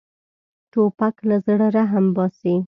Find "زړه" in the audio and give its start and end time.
1.45-1.67